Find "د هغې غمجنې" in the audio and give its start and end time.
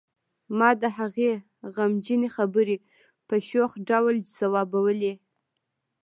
0.81-2.29